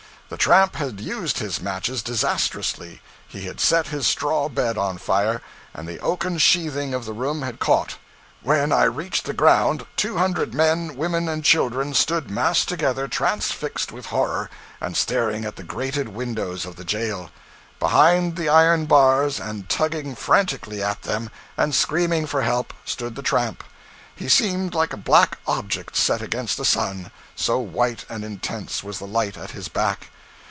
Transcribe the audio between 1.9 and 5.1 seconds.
disastrously: he had set his straw bed on